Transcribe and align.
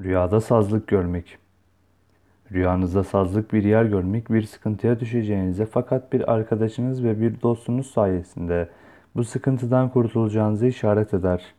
Rüyada 0.00 0.40
sazlık 0.40 0.88
görmek. 0.88 1.38
Rüyanızda 2.52 3.04
sazlık 3.04 3.52
bir 3.52 3.64
yer 3.64 3.84
görmek 3.84 4.32
bir 4.32 4.42
sıkıntıya 4.42 5.00
düşeceğinize 5.00 5.66
fakat 5.66 6.12
bir 6.12 6.32
arkadaşınız 6.32 7.04
ve 7.04 7.20
bir 7.20 7.42
dostunuz 7.42 7.90
sayesinde 7.90 8.68
bu 9.14 9.24
sıkıntıdan 9.24 9.88
kurtulacağınızı 9.88 10.66
işaret 10.66 11.14
eder. 11.14 11.54